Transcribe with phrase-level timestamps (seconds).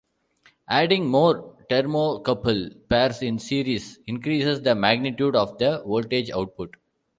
[0.67, 6.75] Adding more thermocouple pairs in series increases the magnitude of the voltage output.